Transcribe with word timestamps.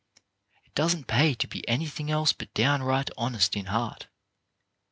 It 0.65 0.73
doesn't 0.73 1.05
pay 1.05 1.35
to 1.35 1.47
be 1.47 1.67
anything 1.69 2.09
else 2.09 2.33
but 2.33 2.51
downright 2.55 3.11
honest 3.19 3.55
in 3.55 3.67
heart. 3.67 4.07